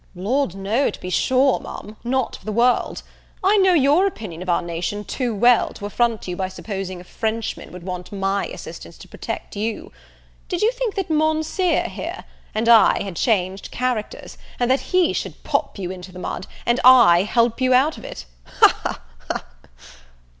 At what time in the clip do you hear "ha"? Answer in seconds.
18.45-18.77, 18.81-19.01, 19.29-19.45